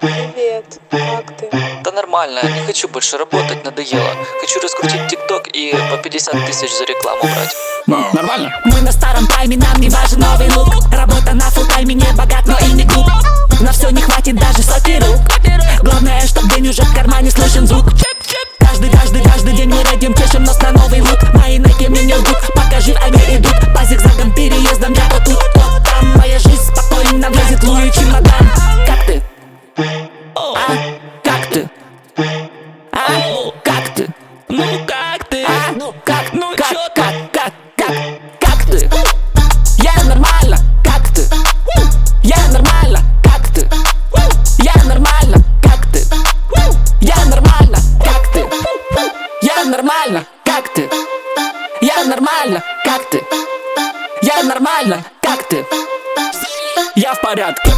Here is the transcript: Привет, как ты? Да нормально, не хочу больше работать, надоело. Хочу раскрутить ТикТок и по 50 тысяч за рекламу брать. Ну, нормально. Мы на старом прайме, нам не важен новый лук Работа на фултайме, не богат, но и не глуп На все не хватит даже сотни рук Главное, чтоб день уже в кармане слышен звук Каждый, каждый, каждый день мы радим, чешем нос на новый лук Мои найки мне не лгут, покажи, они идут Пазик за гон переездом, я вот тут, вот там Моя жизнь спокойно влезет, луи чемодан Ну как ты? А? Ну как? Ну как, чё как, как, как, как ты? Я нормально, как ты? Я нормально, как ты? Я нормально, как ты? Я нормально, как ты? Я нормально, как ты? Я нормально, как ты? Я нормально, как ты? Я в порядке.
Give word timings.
Привет, 0.00 0.78
как 0.92 1.36
ты? 1.36 1.50
Да 1.82 1.90
нормально, 1.90 2.40
не 2.44 2.64
хочу 2.66 2.86
больше 2.86 3.18
работать, 3.18 3.64
надоело. 3.64 4.10
Хочу 4.40 4.60
раскрутить 4.60 5.08
ТикТок 5.08 5.48
и 5.48 5.74
по 5.90 5.96
50 5.96 6.46
тысяч 6.46 6.70
за 6.70 6.84
рекламу 6.84 7.22
брать. 7.22 7.52
Ну, 7.88 8.06
нормально. 8.12 8.52
Мы 8.64 8.80
на 8.82 8.92
старом 8.92 9.26
прайме, 9.26 9.56
нам 9.56 9.80
не 9.80 9.88
важен 9.88 10.20
новый 10.20 10.48
лук 10.54 10.72
Работа 10.92 11.34
на 11.34 11.50
фултайме, 11.50 11.94
не 11.94 12.06
богат, 12.12 12.46
но 12.46 12.56
и 12.58 12.72
не 12.74 12.84
глуп 12.84 13.08
На 13.60 13.72
все 13.72 13.90
не 13.90 14.00
хватит 14.00 14.36
даже 14.36 14.62
сотни 14.62 15.00
рук 15.04 15.18
Главное, 15.82 16.20
чтоб 16.28 16.44
день 16.54 16.68
уже 16.68 16.82
в 16.82 16.94
кармане 16.94 17.32
слышен 17.32 17.66
звук 17.66 17.86
Каждый, 18.58 18.90
каждый, 18.90 19.22
каждый 19.24 19.52
день 19.54 19.68
мы 19.68 19.82
радим, 19.82 20.14
чешем 20.14 20.44
нос 20.44 20.60
на 20.60 20.70
новый 20.72 21.00
лук 21.00 21.18
Мои 21.34 21.58
найки 21.58 21.88
мне 21.88 22.02
не 22.02 22.14
лгут, 22.14 22.38
покажи, 22.54 22.94
они 23.02 23.18
идут 23.36 23.56
Пазик 23.74 24.00
за 24.00 24.10
гон 24.10 24.32
переездом, 24.32 24.92
я 24.92 25.08
вот 25.10 25.24
тут, 25.24 25.42
вот 25.56 25.82
там 25.84 26.18
Моя 26.18 26.38
жизнь 26.38 26.62
спокойно 26.62 27.30
влезет, 27.30 27.64
луи 27.64 27.90
чемодан 27.90 28.57
Ну 34.48 34.64
как 34.86 35.28
ты? 35.28 35.44
А? 35.44 35.72
Ну 35.76 35.94
как? 36.04 36.32
Ну 36.32 36.56
как, 36.56 36.68
чё 36.68 36.78
как, 36.94 37.14
как, 37.32 37.52
как, 37.76 37.94
как 38.40 38.64
ты? 38.66 38.88
Я 39.76 39.92
нормально, 40.04 40.56
как 40.82 41.06
ты? 41.12 41.22
Я 42.22 42.48
нормально, 42.50 43.00
как 43.22 43.48
ты? 43.52 43.68
Я 44.58 44.74
нормально, 44.84 45.44
как 45.62 45.86
ты? 45.92 46.02
Я 47.00 47.24
нормально, 47.26 47.78
как 48.02 48.32
ты? 48.32 48.48
Я 49.42 49.64
нормально, 49.66 50.26
как 50.44 50.72
ты? 50.72 50.88
Я 51.82 52.04
нормально, 52.04 52.62
как 52.84 53.10
ты? 53.10 53.22
Я 54.22 54.42
нормально, 54.44 55.04
как 55.20 55.46
ты? 55.48 55.66
Я 56.96 57.12
в 57.14 57.20
порядке. 57.20 57.70